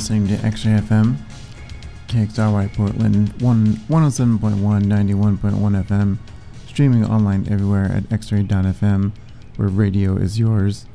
Listening 0.00 0.26
to 0.26 0.46
X-Ray 0.46 0.72
FM, 0.72 1.14
KXRY 2.08 2.72
Portland, 2.72 3.38
1, 3.42 3.66
107.1, 3.66 4.84
91.1 4.84 5.84
FM, 5.84 6.16
streaming 6.66 7.04
online 7.04 7.46
everywhere 7.52 7.84
at 7.84 8.04
xray.fm, 8.04 9.12
where 9.56 9.68
radio 9.68 10.16
is 10.16 10.38
yours. 10.38 10.86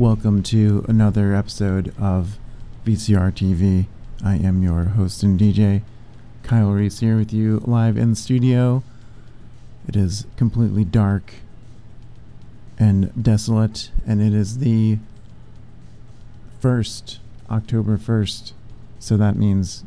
Welcome 0.00 0.42
to 0.42 0.84
another 0.88 1.32
episode 1.32 1.94
of 1.96 2.40
VCR 2.84 3.30
TV. 3.30 3.86
I 4.24 4.34
am 4.38 4.64
your 4.64 4.86
host 4.86 5.22
and 5.22 5.38
DJ, 5.38 5.82
Kyle 6.42 6.72
Reese, 6.72 6.98
here 6.98 7.16
with 7.16 7.32
you 7.32 7.62
live 7.64 7.96
in 7.96 8.10
the 8.10 8.16
studio. 8.16 8.82
It 9.86 9.94
is 9.94 10.26
completely 10.36 10.84
dark 10.84 11.34
and 12.80 13.12
desolate, 13.22 13.92
and 14.04 14.20
it 14.20 14.34
is 14.34 14.58
the 14.58 14.98
first 16.58 17.20
October 17.50 17.96
1st. 17.96 18.52
So 18.98 19.16
that 19.16 19.36
means 19.36 19.84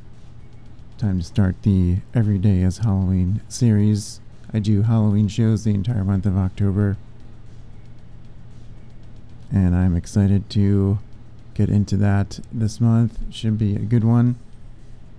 time 0.97 1.19
to 1.19 1.25
start 1.25 1.55
the 1.63 1.97
Every 2.13 2.37
Day 2.37 2.61
is 2.61 2.79
Halloween 2.79 3.41
series. 3.47 4.19
I 4.53 4.59
do 4.59 4.83
Halloween 4.83 5.27
shows 5.27 5.63
the 5.63 5.73
entire 5.73 6.03
month 6.03 6.25
of 6.25 6.37
October. 6.37 6.97
And 9.51 9.75
I'm 9.75 9.95
excited 9.95 10.49
to 10.51 10.99
get 11.53 11.69
into 11.69 11.97
that 11.97 12.39
this 12.51 12.79
month. 12.79 13.19
Should 13.33 13.57
be 13.57 13.75
a 13.75 13.79
good 13.79 14.03
one. 14.03 14.35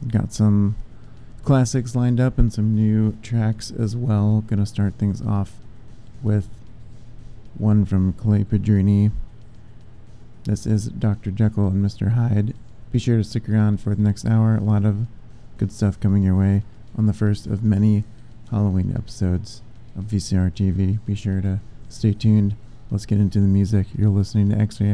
Got 0.06 0.32
some 0.32 0.76
classics 1.44 1.94
lined 1.94 2.20
up 2.20 2.38
and 2.38 2.52
some 2.52 2.74
new 2.74 3.16
tracks 3.22 3.70
as 3.70 3.96
well. 3.96 4.44
Gonna 4.46 4.66
start 4.66 4.94
things 4.94 5.22
off 5.22 5.54
with 6.22 6.48
one 7.56 7.84
from 7.84 8.12
Clay 8.12 8.44
Pedrini. 8.44 9.10
This 10.48 10.66
is 10.66 10.86
Dr. 10.86 11.30
Jekyll 11.30 11.66
and 11.66 11.84
Mr. 11.84 12.12
Hyde. 12.12 12.54
Be 12.90 12.98
sure 12.98 13.18
to 13.18 13.22
stick 13.22 13.50
around 13.50 13.82
for 13.82 13.94
the 13.94 14.00
next 14.00 14.24
hour. 14.24 14.56
A 14.56 14.62
lot 14.62 14.86
of 14.86 15.06
good 15.58 15.70
stuff 15.70 16.00
coming 16.00 16.22
your 16.22 16.36
way 16.36 16.62
on 16.96 17.04
the 17.04 17.12
first 17.12 17.46
of 17.46 17.62
many 17.62 18.04
Halloween 18.50 18.94
episodes 18.96 19.60
of 19.94 20.04
VCR 20.04 20.50
TV. 20.50 21.04
Be 21.04 21.14
sure 21.14 21.42
to 21.42 21.60
stay 21.90 22.14
tuned. 22.14 22.56
Let's 22.90 23.04
get 23.04 23.20
into 23.20 23.40
the 23.40 23.46
music. 23.46 23.88
You're 23.94 24.08
listening 24.08 24.48
to 24.48 24.58
X-Ray 24.58 24.88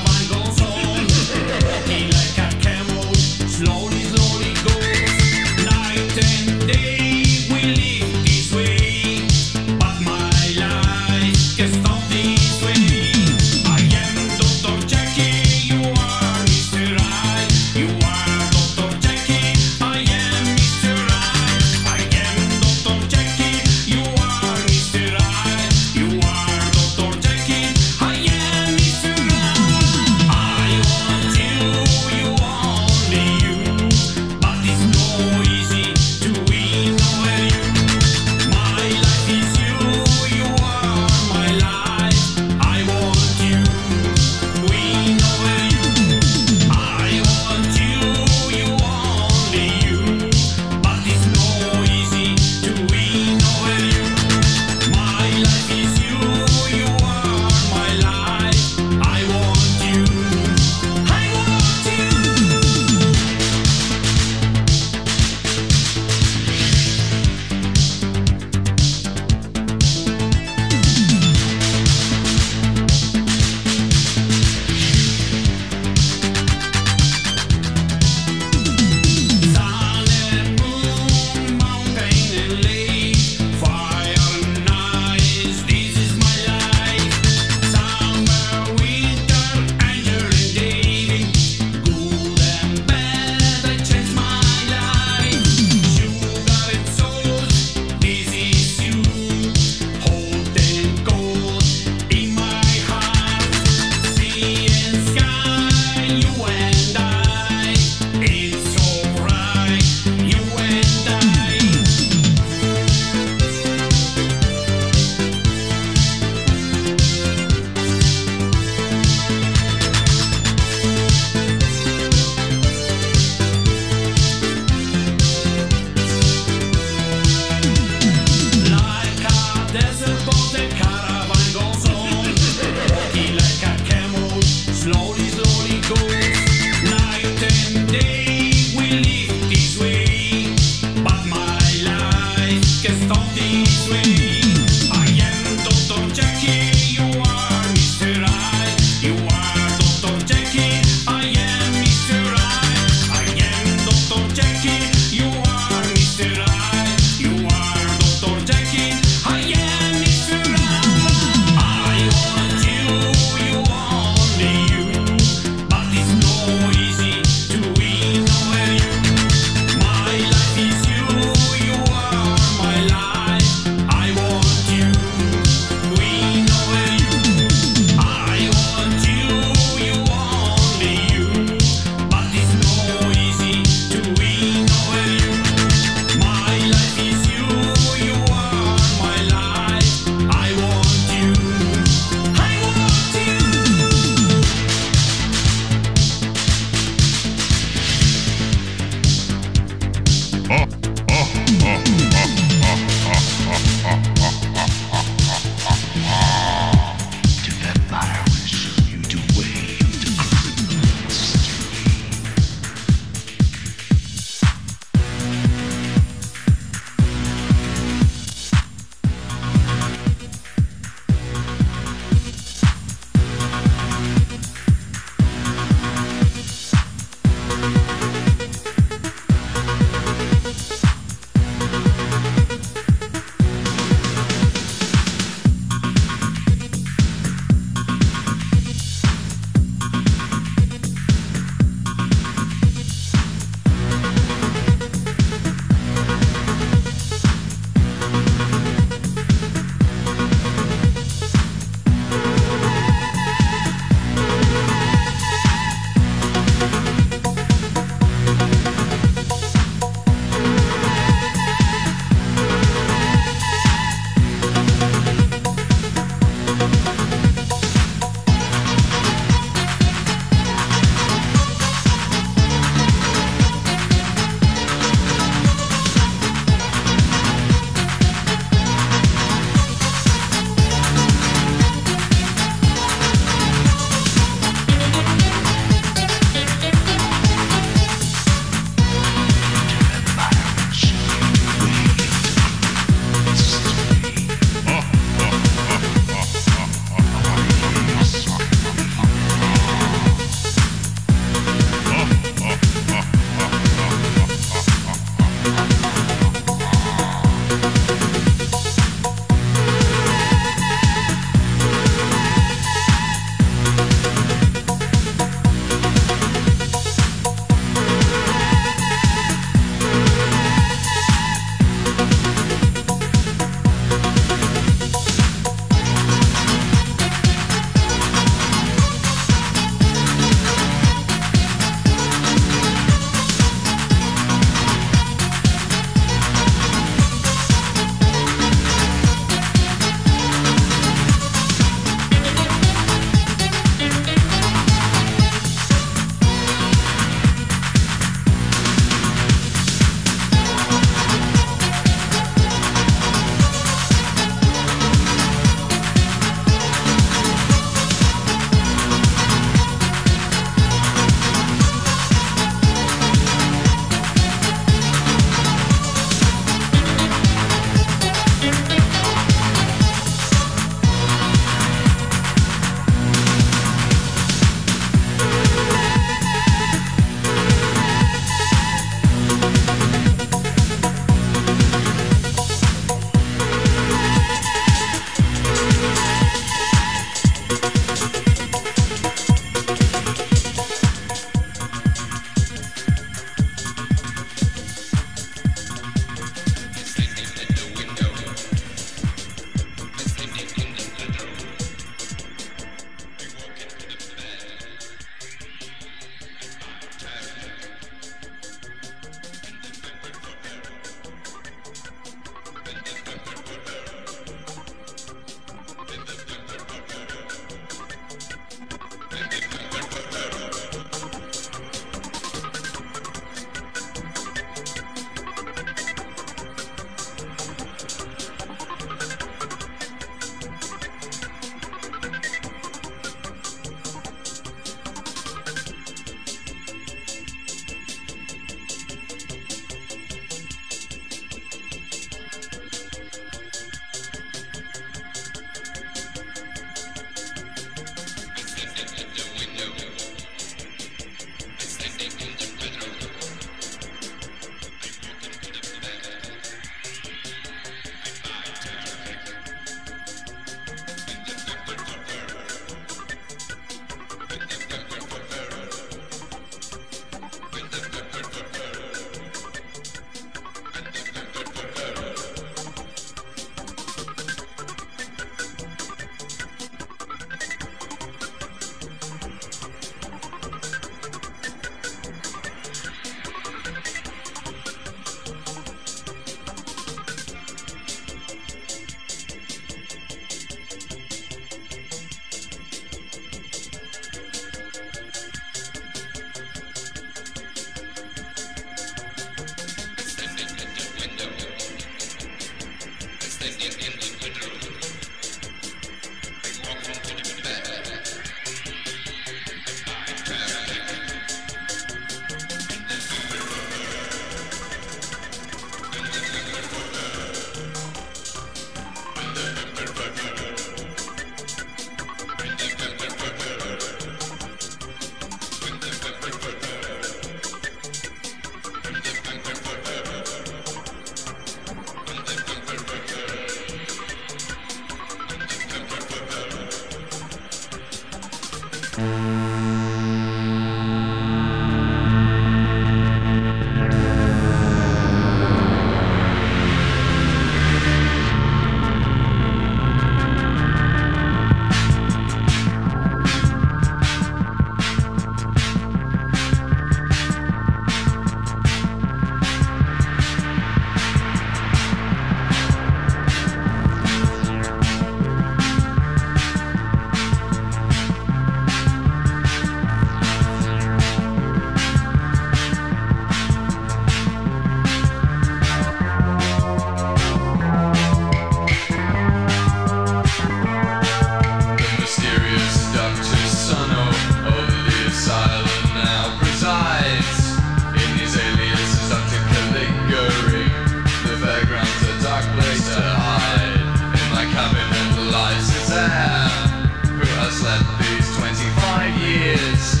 Who 597.08 597.26
has 597.40 597.62
led 597.62 597.82
these 597.98 598.36
25 598.36 599.20
years. 599.20 600.00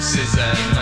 Suzanne 0.00 0.74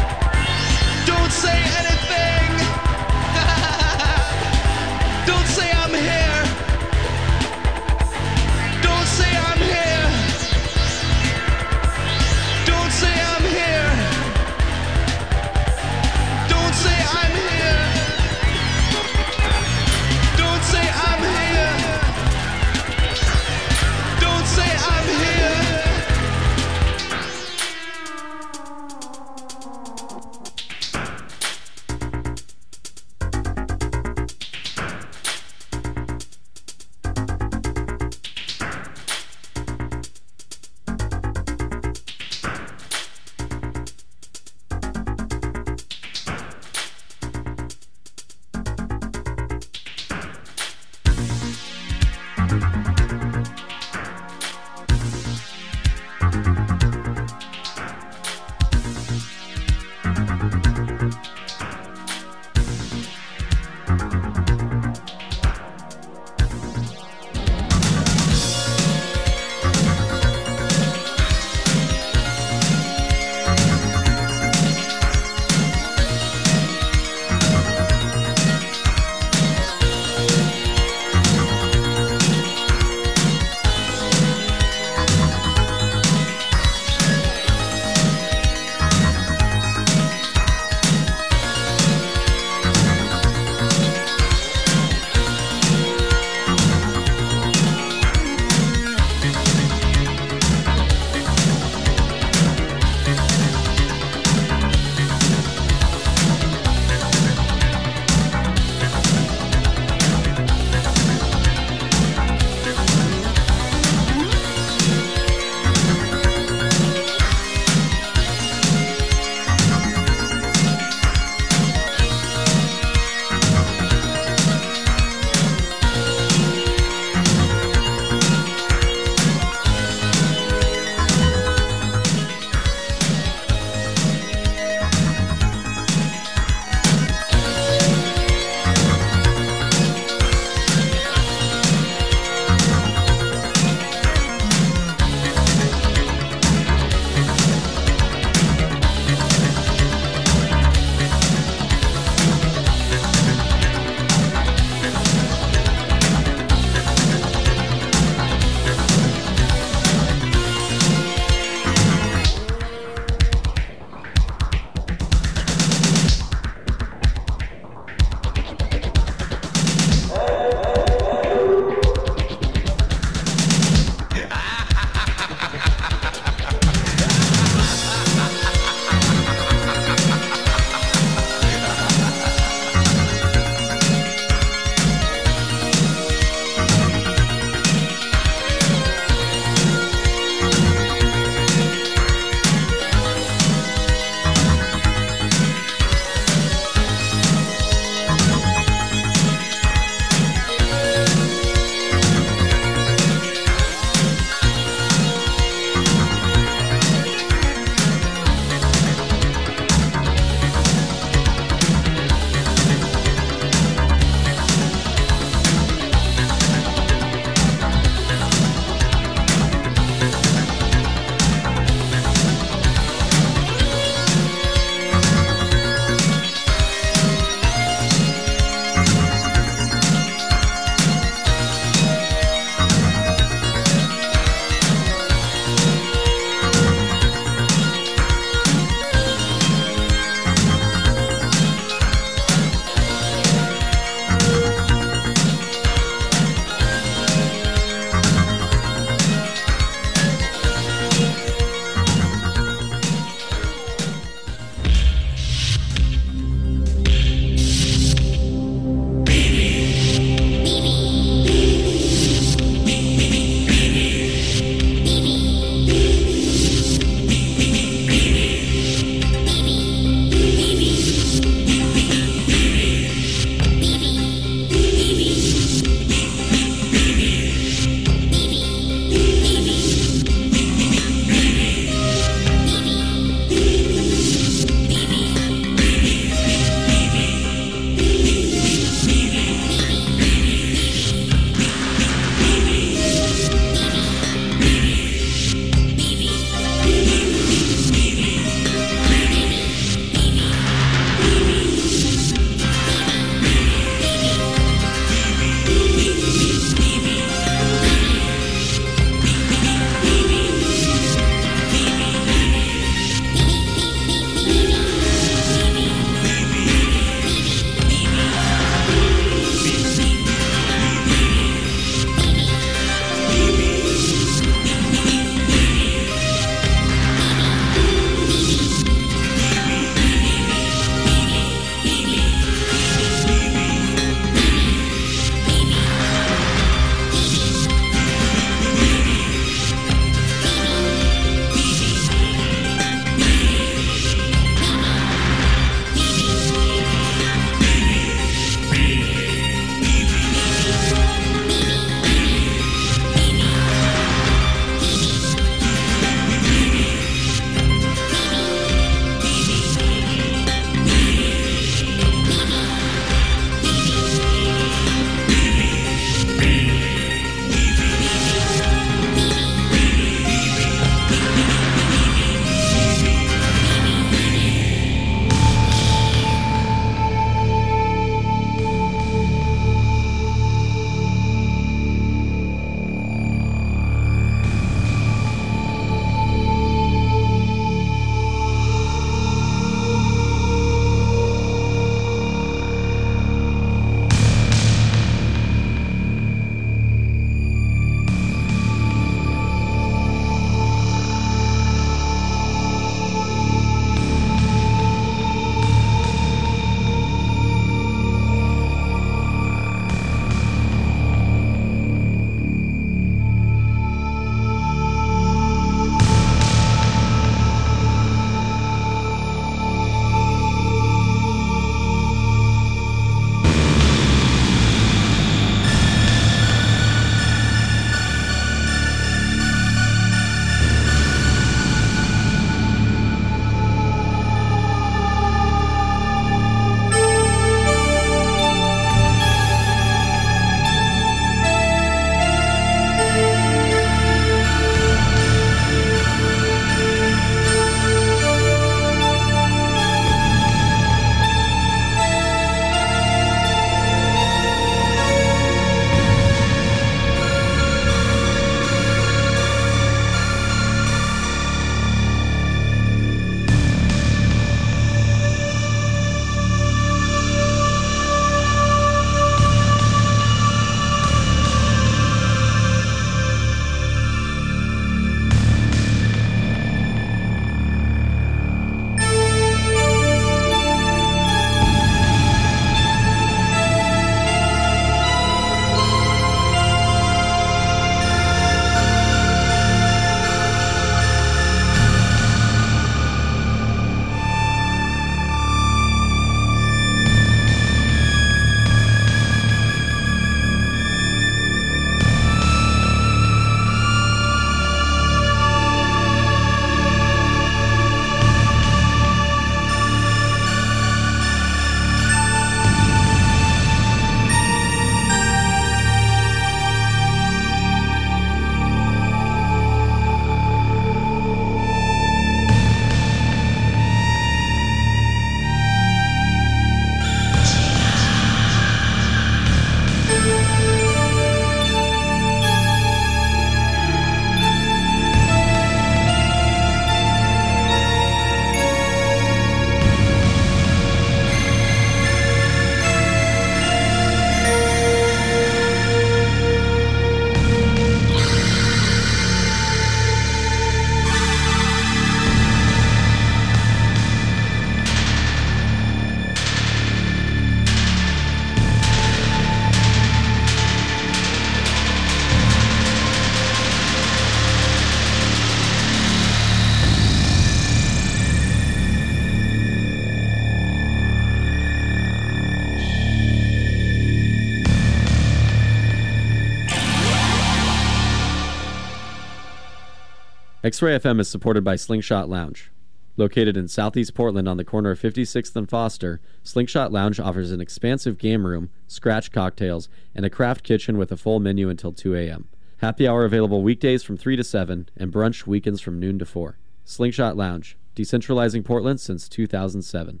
X 580.52 580.60
Ray 580.60 580.78
FM 580.78 581.00
is 581.00 581.08
supported 581.08 581.42
by 581.42 581.56
Slingshot 581.56 582.10
Lounge. 582.10 582.50
Located 582.98 583.38
in 583.38 583.48
southeast 583.48 583.94
Portland 583.94 584.28
on 584.28 584.36
the 584.36 584.44
corner 584.44 584.72
of 584.72 584.78
56th 584.78 585.34
and 585.34 585.48
Foster, 585.48 585.98
Slingshot 586.24 586.70
Lounge 586.70 587.00
offers 587.00 587.32
an 587.32 587.40
expansive 587.40 587.96
game 587.96 588.26
room, 588.26 588.50
scratch 588.66 589.10
cocktails, 589.12 589.70
and 589.94 590.04
a 590.04 590.10
craft 590.10 590.44
kitchen 590.44 590.76
with 590.76 590.92
a 590.92 590.98
full 590.98 591.20
menu 591.20 591.48
until 591.48 591.72
2 591.72 591.94
a.m. 591.94 592.28
Happy 592.58 592.86
hour 592.86 593.06
available 593.06 593.42
weekdays 593.42 593.82
from 593.82 593.96
3 593.96 594.14
to 594.16 594.22
7 594.22 594.68
and 594.76 594.92
brunch 594.92 595.26
weekends 595.26 595.62
from 595.62 595.80
noon 595.80 595.98
to 595.98 596.04
4. 596.04 596.36
Slingshot 596.66 597.16
Lounge, 597.16 597.56
decentralizing 597.74 598.44
Portland 598.44 598.78
since 598.78 599.08
2007. 599.08 600.00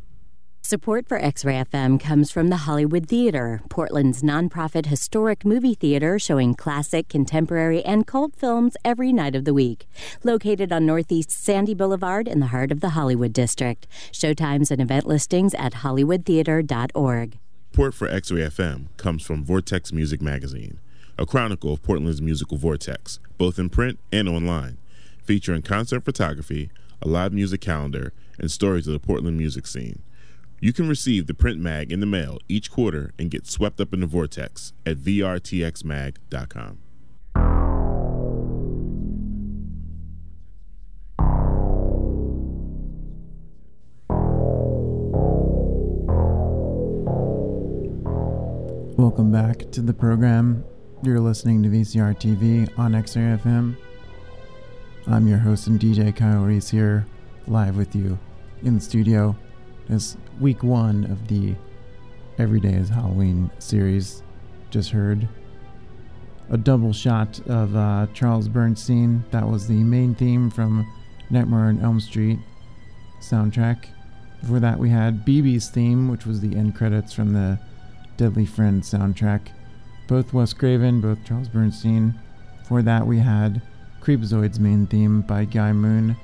Support 0.64 1.08
for 1.08 1.18
X 1.18 1.44
Ray 1.44 1.54
FM 1.54 1.98
comes 1.98 2.30
from 2.30 2.48
the 2.48 2.58
Hollywood 2.58 3.08
Theater, 3.08 3.62
Portland's 3.68 4.22
nonprofit 4.22 4.86
historic 4.86 5.44
movie 5.44 5.74
theater 5.74 6.20
showing 6.20 6.54
classic, 6.54 7.08
contemporary, 7.08 7.84
and 7.84 8.06
cult 8.06 8.36
films 8.36 8.76
every 8.84 9.12
night 9.12 9.34
of 9.34 9.44
the 9.44 9.52
week. 9.52 9.88
Located 10.22 10.72
on 10.72 10.86
Northeast 10.86 11.32
Sandy 11.32 11.74
Boulevard 11.74 12.28
in 12.28 12.38
the 12.38 12.46
heart 12.46 12.70
of 12.70 12.78
the 12.78 12.90
Hollywood 12.90 13.32
District. 13.32 13.88
Showtimes 14.12 14.70
and 14.70 14.80
event 14.80 15.04
listings 15.04 15.52
at 15.54 15.74
hollywoodtheater.org. 15.74 17.38
Support 17.72 17.94
for 17.94 18.06
X-Ray 18.08 18.42
FM 18.42 18.86
comes 18.96 19.24
from 19.24 19.44
Vortex 19.44 19.92
Music 19.92 20.22
Magazine, 20.22 20.78
a 21.18 21.26
chronicle 21.26 21.72
of 21.72 21.82
Portland's 21.82 22.22
musical 22.22 22.56
vortex, 22.56 23.18
both 23.36 23.58
in 23.58 23.68
print 23.68 23.98
and 24.12 24.28
online, 24.28 24.78
featuring 25.24 25.62
concert 25.62 26.04
photography, 26.04 26.70
a 27.02 27.08
live 27.08 27.32
music 27.32 27.60
calendar, 27.60 28.12
and 28.38 28.48
stories 28.48 28.86
of 28.86 28.92
the 28.92 29.00
Portland 29.00 29.36
music 29.36 29.66
scene. 29.66 30.02
You 30.64 30.72
can 30.72 30.88
receive 30.88 31.26
the 31.26 31.34
print 31.34 31.58
mag 31.58 31.90
in 31.90 31.98
the 31.98 32.06
mail 32.06 32.38
each 32.48 32.70
quarter 32.70 33.12
and 33.18 33.32
get 33.32 33.48
swept 33.48 33.80
up 33.80 33.92
in 33.92 33.98
the 33.98 34.06
vortex 34.06 34.72
at 34.86 34.96
vrtxmag.com. 34.96 36.78
Welcome 48.96 49.32
back 49.32 49.68
to 49.72 49.80
the 49.80 49.92
program. 49.92 50.64
You're 51.02 51.18
listening 51.18 51.64
to 51.64 51.70
VCR 51.70 52.14
TV 52.14 52.78
on 52.78 52.92
XRFM. 52.92 53.76
I'm 55.08 55.26
your 55.26 55.38
host 55.38 55.66
and 55.66 55.80
DJ 55.80 56.14
Kyle 56.14 56.42
Reese 56.42 56.70
here, 56.70 57.04
live 57.48 57.76
with 57.76 57.96
you 57.96 58.16
in 58.62 58.76
the 58.76 58.80
studio. 58.80 59.36
It's 59.88 60.16
week 60.40 60.62
one 60.62 61.04
of 61.04 61.28
the 61.28 61.54
Every 62.38 62.60
Day 62.60 62.72
is 62.72 62.88
Halloween 62.88 63.50
series. 63.58 64.22
Just 64.70 64.90
heard 64.90 65.28
a 66.50 66.56
double 66.56 66.92
shot 66.92 67.40
of 67.46 67.76
uh, 67.76 68.06
Charles 68.14 68.48
Bernstein. 68.48 69.24
That 69.30 69.48
was 69.48 69.66
the 69.66 69.82
main 69.84 70.14
theme 70.14 70.50
from 70.50 70.90
Nightmare 71.30 71.66
on 71.66 71.80
Elm 71.80 72.00
Street 72.00 72.38
soundtrack. 73.20 73.86
Before 74.40 74.60
that, 74.60 74.78
we 74.78 74.90
had 74.90 75.24
BB's 75.24 75.68
theme, 75.70 76.08
which 76.08 76.26
was 76.26 76.40
the 76.40 76.56
end 76.56 76.74
credits 76.74 77.12
from 77.12 77.32
the 77.32 77.58
Deadly 78.16 78.46
Friend 78.46 78.82
soundtrack. 78.82 79.48
Both 80.08 80.32
Wes 80.32 80.52
Craven, 80.52 81.00
both 81.00 81.24
Charles 81.24 81.48
Bernstein. 81.48 82.18
For 82.66 82.82
that, 82.82 83.06
we 83.06 83.18
had 83.18 83.62
Creepozoid's 84.00 84.58
main 84.58 84.86
theme 84.86 85.22
by 85.22 85.44
Guy 85.44 85.72
Moon. 85.72 86.16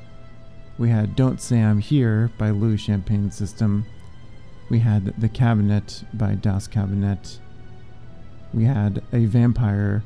We 0.79 0.91
had 0.91 1.17
Don't 1.17 1.41
Say 1.41 1.61
I'm 1.61 1.79
Here 1.79 2.31
by 2.39 2.51
Lou 2.51 2.77
Champagne 2.77 3.31
System. 3.31 3.87
We 4.71 4.81
had 4.81 5.19
The 5.19 5.29
Cabinet 5.29 6.05
by 6.13 6.35
Das 6.35 6.67
Kabinette. 6.67 7.39
We 8.53 8.65
had 8.65 9.03
a 9.13 9.25
vampire 9.25 10.03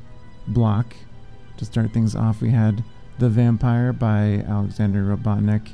block. 0.47 0.95
To 1.57 1.65
start 1.65 1.91
things 1.91 2.15
off, 2.15 2.41
we 2.41 2.49
had 2.49 2.83
The 3.19 3.29
Vampire 3.29 3.93
by 3.93 4.43
Alexander 4.47 5.03
Robotnick, 5.03 5.69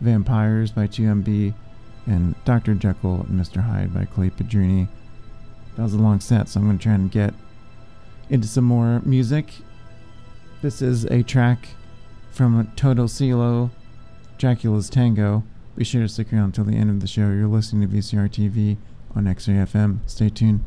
Vampires 0.00 0.70
by 0.70 0.86
2MB, 0.86 1.54
and 2.06 2.34
Dr. 2.44 2.74
Jekyll 2.74 3.22
and 3.22 3.40
Mr. 3.40 3.62
Hyde 3.62 3.92
by 3.92 4.04
Clay 4.04 4.30
Pedrini. 4.30 4.88
That 5.76 5.82
was 5.82 5.94
a 5.94 5.98
long 5.98 6.20
set, 6.20 6.48
so 6.48 6.60
I'm 6.60 6.66
going 6.66 6.78
to 6.78 6.82
try 6.82 6.94
and 6.94 7.10
get 7.10 7.34
into 8.30 8.48
some 8.48 8.64
more 8.64 9.00
music. 9.00 9.52
This 10.62 10.80
is 10.80 11.04
a 11.04 11.22
track 11.22 11.68
from 12.30 12.72
Toto 12.76 13.04
Coelo, 13.04 13.70
Dracula's 14.38 14.88
Tango. 14.88 15.42
Be 15.78 15.84
sure 15.84 16.02
to 16.02 16.08
stick 16.08 16.32
around 16.32 16.46
until 16.46 16.64
the 16.64 16.74
end 16.74 16.90
of 16.90 16.98
the 16.98 17.06
show. 17.06 17.30
You're 17.30 17.46
listening 17.46 17.88
to 17.88 17.96
VCR 17.96 18.28
TV 18.28 18.78
on 19.14 19.28
X-Ray 19.28 19.64
Stay 20.06 20.28
tuned. 20.28 20.64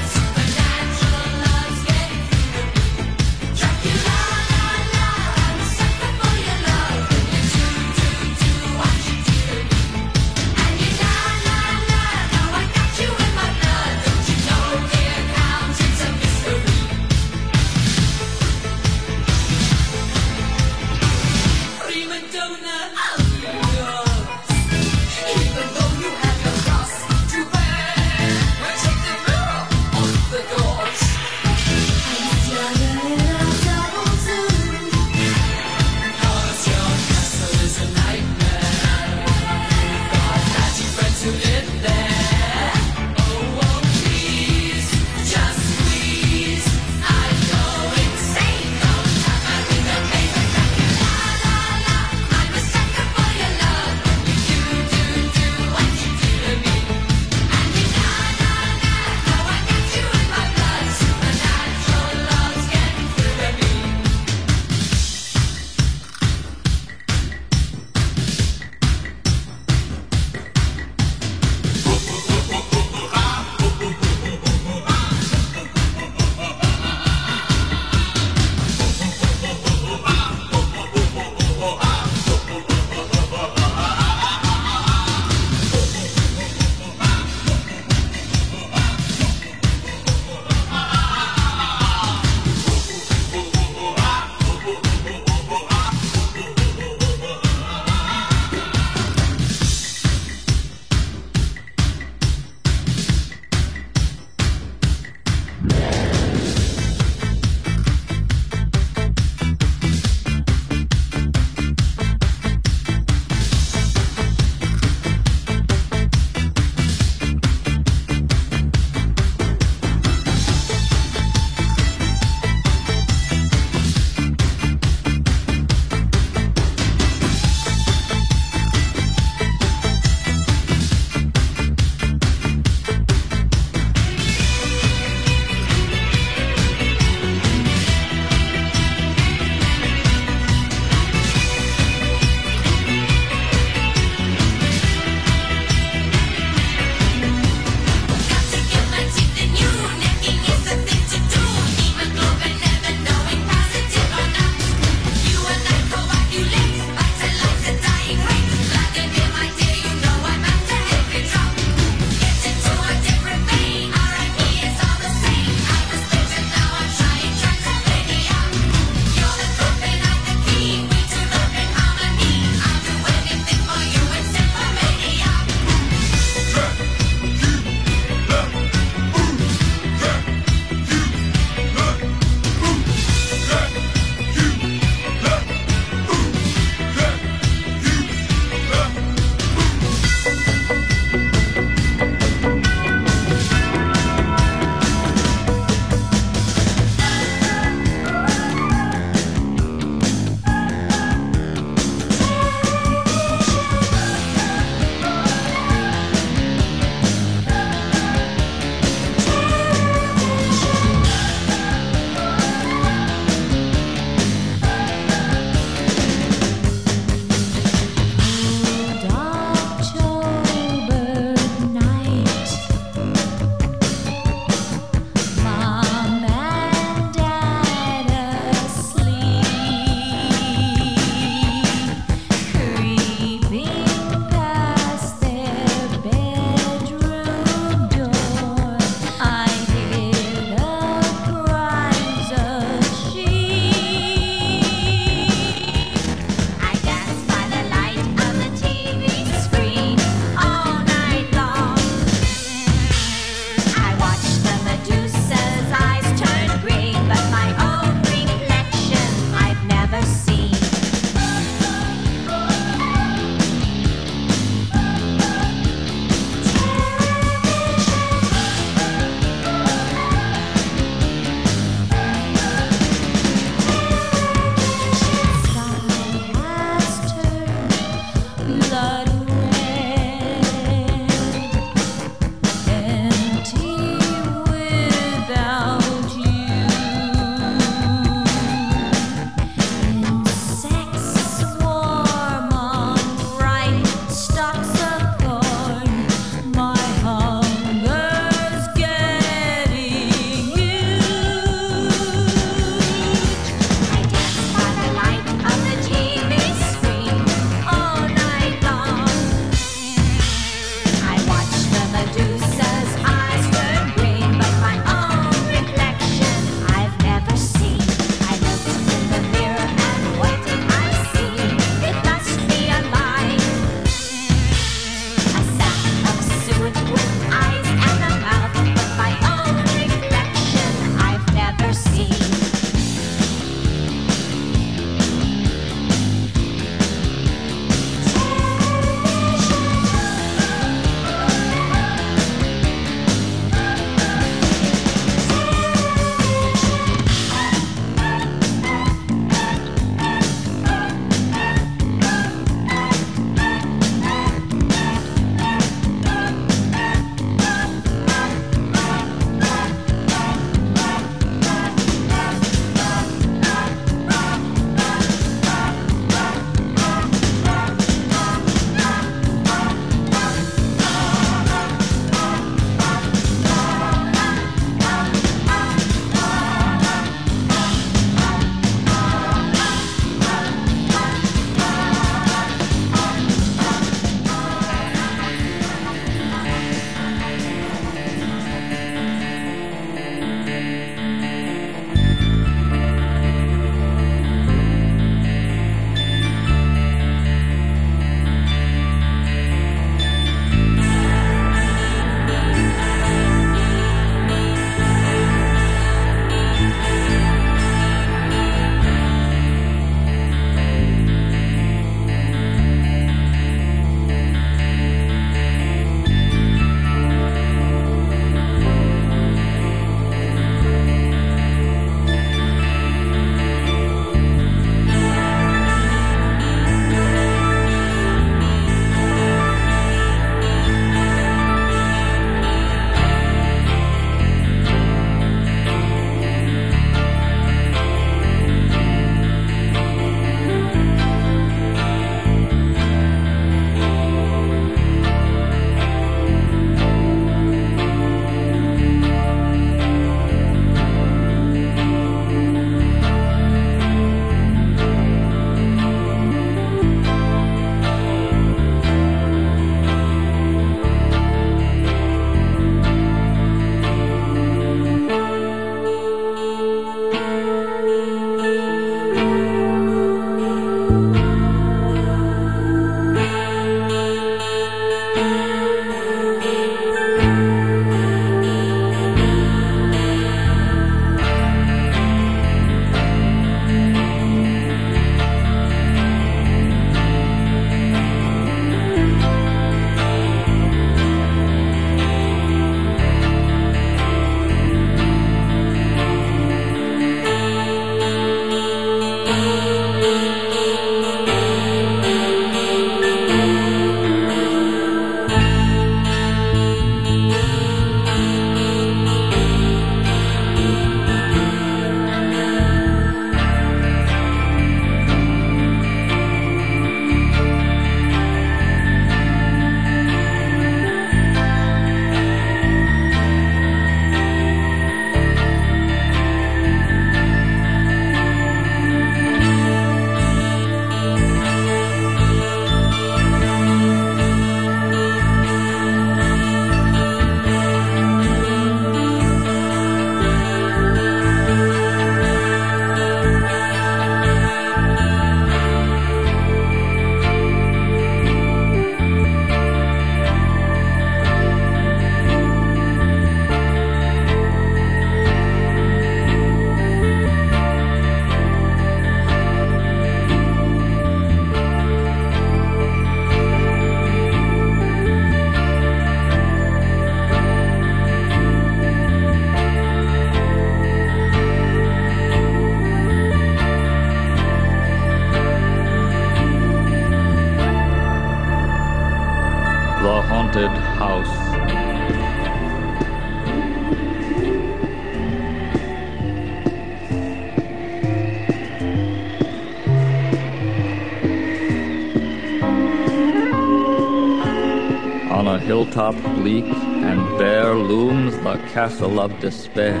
Bleak 596.50 596.74
and 597.10 597.38
bare 597.38 597.74
looms 597.74 598.36
the 598.38 598.56
castle 598.72 599.20
of 599.20 599.30
despair. 599.38 600.00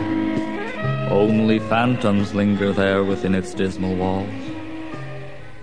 Only 1.08 1.60
phantoms 1.60 2.34
linger 2.34 2.72
there 2.72 3.04
within 3.04 3.36
its 3.36 3.54
dismal 3.54 3.94
walls. 3.94 4.42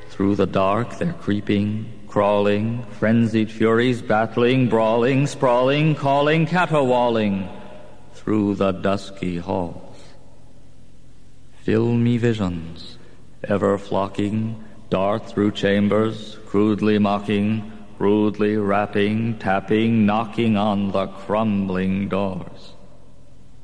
Through 0.09 0.35
the 0.35 0.45
dark 0.45 0.97
they're 0.97 1.21
creeping, 1.25 1.91
crawling, 2.07 2.85
frenzied 2.99 3.51
furies 3.51 4.01
battling, 4.01 4.69
brawling, 4.69 5.27
sprawling, 5.27 5.93
calling, 5.93 6.45
caterwauling 6.45 7.49
through 8.13 8.55
the 8.55 8.71
dusky 8.71 9.37
halls. 9.37 9.97
Filmy 11.63 12.17
visions, 12.17 12.97
ever 13.43 13.77
flocking, 13.77 14.63
dart 14.89 15.27
through 15.27 15.51
chambers, 15.51 16.37
crudely 16.45 16.97
mocking, 16.97 17.76
rudely 17.99 18.57
rapping, 18.57 19.37
tapping, 19.39 20.05
knocking 20.05 20.55
on 20.57 20.91
the 20.91 21.07
crumbling 21.07 22.09
doors. 22.09 22.73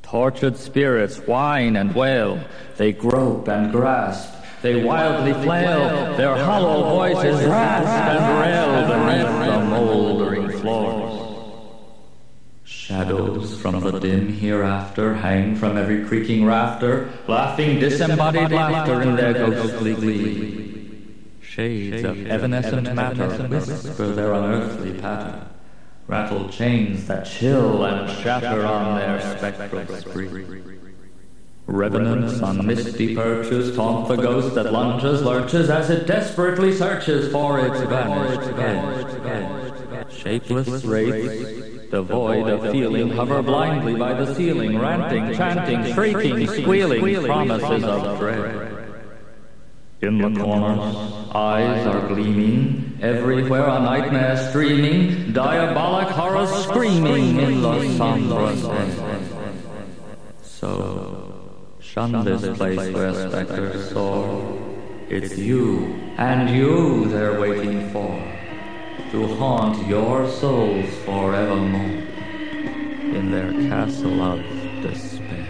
Tortured 0.02 0.56
spirits 0.56 1.18
whine 1.18 1.76
and 1.76 1.94
wail, 1.94 2.42
they 2.76 2.92
grope 2.92 3.48
and 3.48 3.72
grasp, 3.72 4.32
they 4.62 4.82
wildly 4.82 5.32
flail, 5.44 6.16
their 6.16 6.36
hollow 6.36 6.88
voices 6.90 7.44
rasp 7.46 7.88
and 7.88 8.40
rail 8.40 8.88
beneath 8.88 9.50
the 9.50 9.64
moldering 9.64 10.50
floors. 10.60 11.20
Shadows 12.64 13.60
from 13.60 13.80
the 13.80 13.98
dim 13.98 14.32
hereafter 14.32 15.14
hang 15.14 15.56
from 15.56 15.76
every 15.76 16.04
creaking 16.04 16.44
rafter, 16.44 17.10
laughing 17.26 17.78
disembodied 17.78 18.50
laughter 18.50 19.02
in 19.02 19.16
their 19.16 19.32
ghostly 19.32 19.94
glee. 19.94 20.63
Shades 21.54 22.02
of 22.02 22.26
evanescent 22.26 22.92
matter 22.96 23.28
whisper 23.46 24.12
their 24.12 24.32
unearthly 24.32 24.92
patter. 24.94 25.46
Rattle 26.08 26.48
chains 26.48 27.06
that 27.06 27.26
chill 27.26 27.84
and 27.84 28.10
shatter 28.10 28.66
on 28.66 28.98
their 28.98 29.20
spectral 29.38 29.86
spree. 29.98 30.62
Revenants 31.66 32.42
on 32.42 32.66
misty 32.66 33.14
perches 33.14 33.76
taunt 33.76 34.08
the 34.08 34.16
ghost 34.16 34.56
that 34.56 34.72
lunges, 34.72 35.22
lurches 35.22 35.70
as 35.70 35.90
it 35.90 36.08
desperately 36.08 36.72
searches 36.72 37.30
for 37.30 37.60
its 37.60 37.78
vanished 37.82 38.48
head. 39.22 40.10
Shapeless 40.10 40.84
wraiths, 40.84 41.88
devoid 41.88 42.48
of 42.48 42.72
feeling, 42.72 43.10
hover 43.10 43.44
blindly 43.44 43.94
by 43.94 44.12
the 44.12 44.34
ceiling, 44.34 44.76
ranting, 44.76 45.32
chanting, 45.36 45.94
shrieking, 45.94 46.48
squealing, 46.48 47.24
promises 47.26 47.84
of 47.84 48.18
dread. 48.18 48.73
In 50.04 50.18
the 50.18 50.38
corners, 50.38 50.94
eyes 51.34 51.86
are 51.86 52.06
gleaming, 52.08 52.98
everywhere 53.00 53.66
a 53.66 53.80
nightmare 53.80 54.36
streaming, 54.50 55.32
diabolic 55.32 56.08
horror 56.08 56.46
screaming 56.46 57.40
in 57.40 57.62
the 57.62 57.96
sombre. 57.96 58.54
So, 60.42 61.32
shun 61.80 62.22
this 62.22 62.54
place 62.58 62.92
where 62.92 63.14
specters 63.30 63.92
soar. 63.92 64.58
It's 65.08 65.38
you, 65.38 65.86
and 66.18 66.50
you 66.54 67.08
they're 67.08 67.40
waiting 67.40 67.88
for, 67.88 68.22
to 69.10 69.26
haunt 69.36 69.86
your 69.88 70.28
souls 70.30 70.90
forevermore 71.06 72.02
in 73.16 73.30
their 73.30 73.52
castle 73.70 74.20
of 74.20 74.40
despair. 74.82 75.44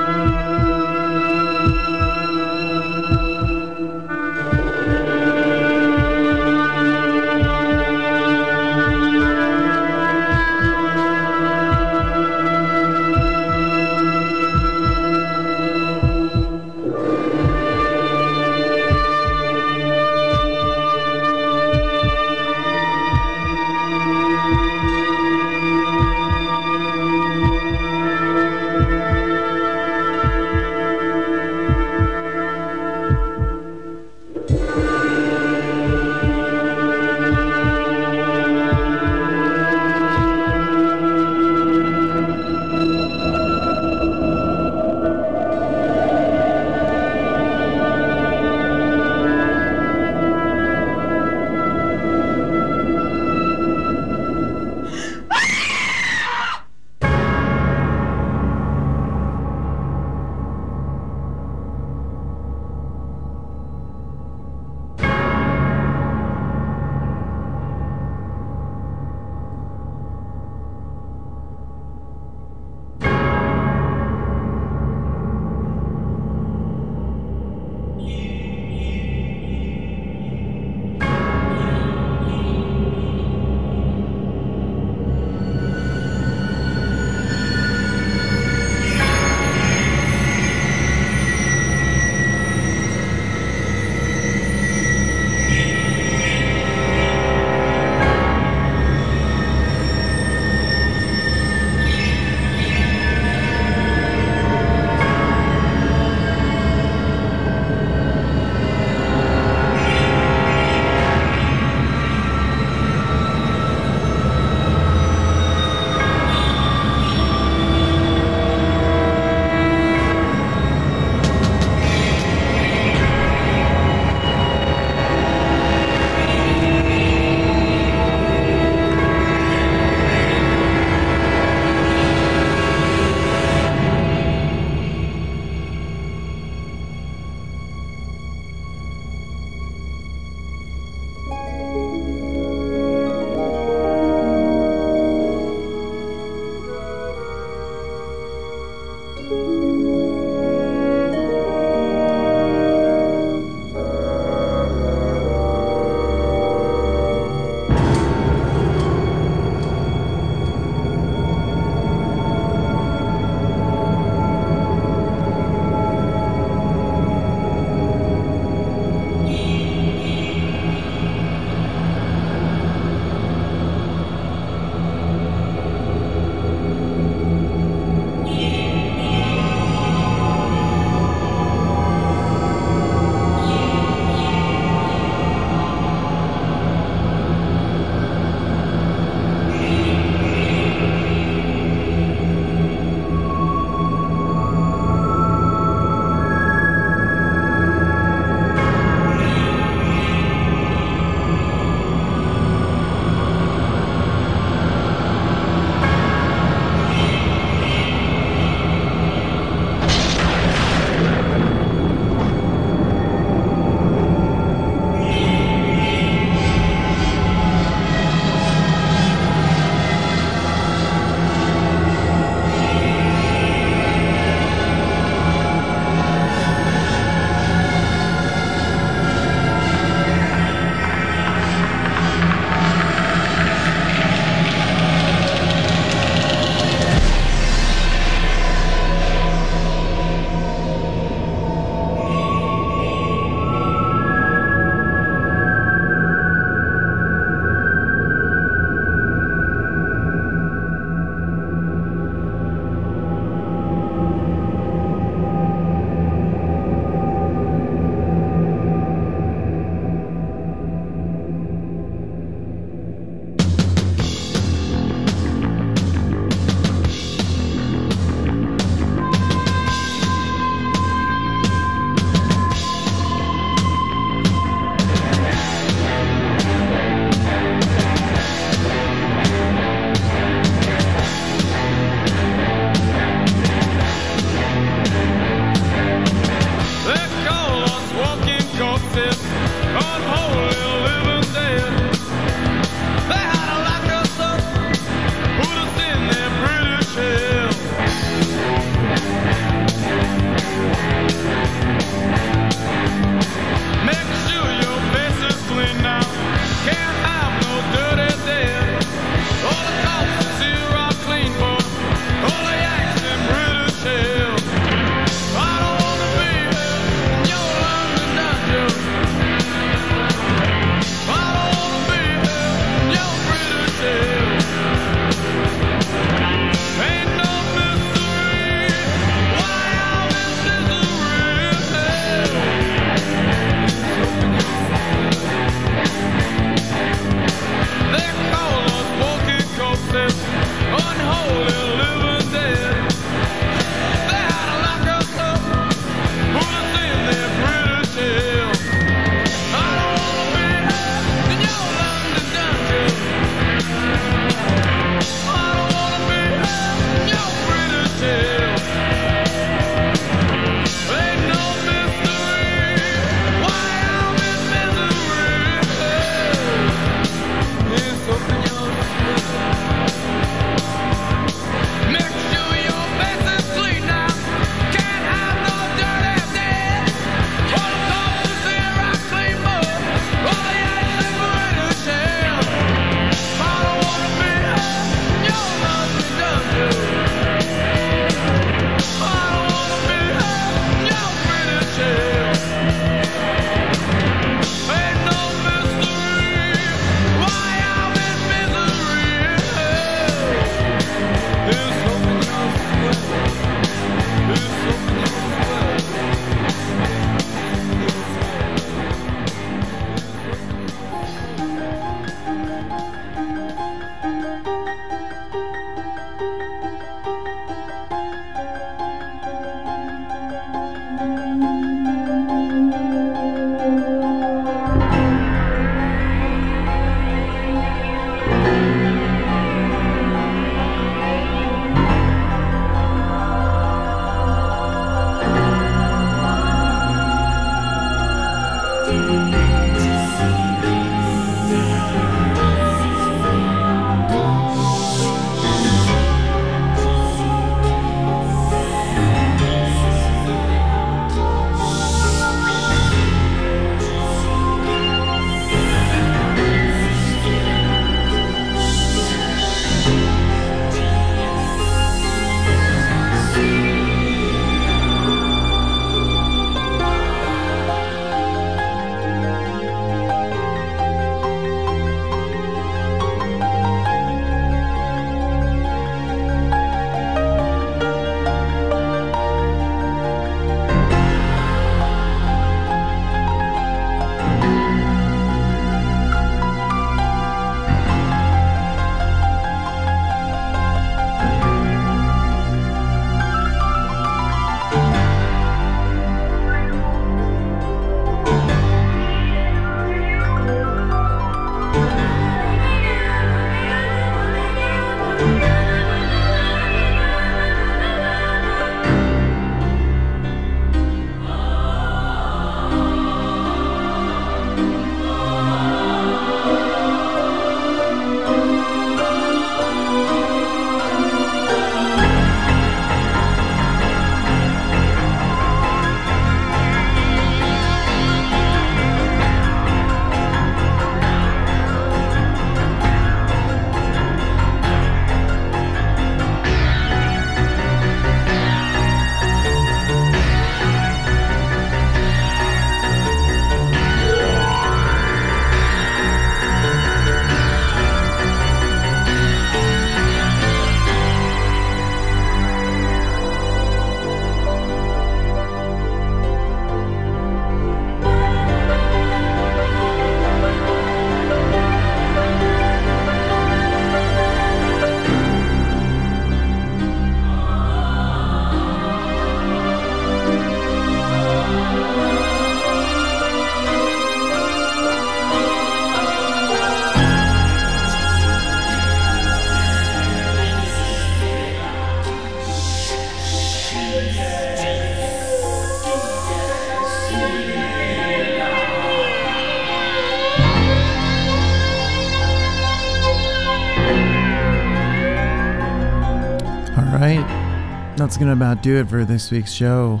That's 598.16 598.24
going 598.24 598.38
to 598.38 598.44
about 598.46 598.62
do 598.62 598.76
it 598.76 598.88
for 598.88 599.04
this 599.04 599.30
week's 599.30 599.52
show. 599.52 600.00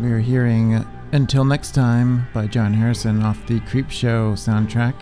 We 0.00 0.12
are 0.12 0.20
hearing 0.20 0.86
Until 1.10 1.44
Next 1.44 1.72
Time 1.72 2.28
by 2.32 2.46
John 2.46 2.72
Harrison 2.72 3.20
off 3.20 3.44
the 3.48 3.58
Creepshow 3.58 4.34
soundtrack. 4.34 4.94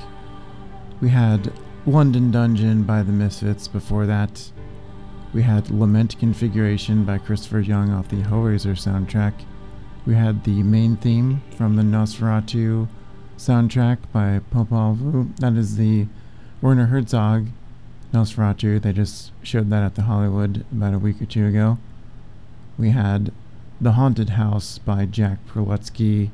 We 1.03 1.11
had 1.11 1.53
London 1.85 2.31
Dungeon 2.31 2.85
by 2.85 3.03
the 3.03 3.13
Misfits 3.13 3.69
before 3.69 4.07
that. 4.07 4.51
We 5.35 5.43
had 5.43 5.71
Lament 5.71 6.19
Configuration 6.19 7.05
by 7.05 7.19
Christopher 7.19 7.61
Young 7.61 7.93
off 7.93 8.09
the 8.09 8.23
Hellraiser 8.23 8.73
soundtrack. 8.73 9.35
We 10.07 10.15
had 10.15 10.45
the 10.45 10.63
main 10.63 10.97
theme 10.97 11.43
from 11.59 11.77
the 11.77 11.83
Nosferatu 11.83 12.89
soundtrack 13.37 13.99
by 14.15 14.41
Popol 14.51 14.97
Vuh. 14.97 15.37
That 15.41 15.59
is 15.59 15.77
the 15.77 16.07
Werner 16.63 16.87
Herzog 16.87 17.49
Nosferatu. 18.13 18.81
They 18.81 18.93
just 18.93 19.33
showed 19.43 19.71
that 19.71 19.83
at 19.83 19.95
the 19.95 20.03
Hollywood 20.03 20.65
about 20.71 20.95
a 20.95 20.99
week 20.99 21.21
or 21.21 21.27
two 21.27 21.47
ago. 21.47 21.79
We 22.79 22.91
had 22.91 23.33
The 23.81 23.93
Haunted 23.93 24.31
House 24.31 24.79
by 24.79 25.07
Jack 25.07 25.39
Prelutsky. 25.47 26.31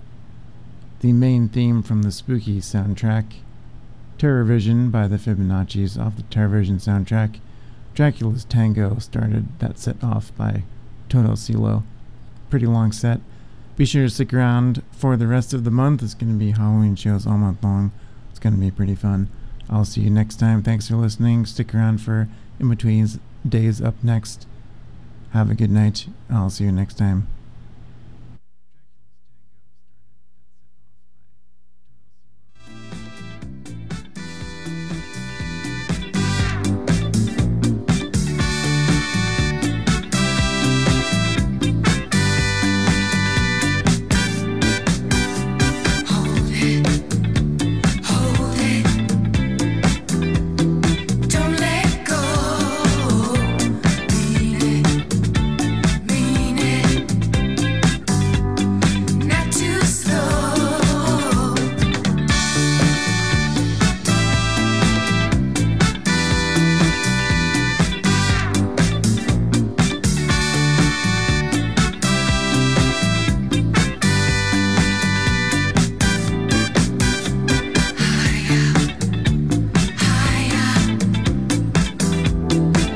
The 1.01 1.13
main 1.13 1.49
theme 1.49 1.83
from 1.83 2.03
the 2.03 2.13
Spooky 2.13 2.61
soundtrack. 2.61 3.35
Terror 4.19 4.45
Vision 4.45 4.91
by 4.91 5.07
the 5.07 5.17
Fibonaccis 5.17 5.99
off 5.99 6.17
the 6.17 6.23
Terror 6.23 6.49
Vision 6.49 6.79
soundtrack. 6.79 7.39
Dracula's 7.95 8.45
Tango 8.45 8.99
started 8.99 9.47
that 9.61 9.79
set 9.79 10.03
off 10.03 10.37
by 10.37 10.65
Toto 11.09 11.33
Coelo. 11.33 11.85
Pretty 12.51 12.67
long 12.67 12.93
set. 12.93 13.21
Be 13.77 13.85
sure 13.85 14.05
to 14.05 14.11
stick 14.11 14.35
around 14.35 14.83
for 14.91 15.17
the 15.17 15.29
rest 15.29 15.55
of 15.55 15.63
the 15.63 15.71
month. 15.71 16.03
It's 16.03 16.15
going 16.15 16.33
to 16.33 16.39
be 16.39 16.51
Halloween 16.51 16.97
shows 16.97 17.27
all 17.27 17.39
month 17.39 17.63
long. 17.63 17.93
It's 18.31 18.41
going 18.41 18.55
to 18.55 18.61
be 18.61 18.73
pretty 18.73 18.97
fun. 18.97 19.29
I'll 19.71 19.85
see 19.85 20.01
you 20.03 20.11
next 20.11 20.37
time. 20.37 20.63
Thanks 20.63 20.89
for 20.89 20.97
listening. 20.97 21.47
Stick 21.47 21.75
around 21.75 22.01
for 22.01 22.29
In 22.59 22.69
Between's 22.69 23.19
Days 23.47 23.81
Up 23.81 24.03
Next. 24.03 24.47
Have 25.33 25.51
a 25.51 25.55
good 25.55 25.71
night. 25.71 26.07
I'll 26.31 26.51
see 26.51 26.65
you 26.65 26.73
next 26.73 26.97
time. 26.97 27.29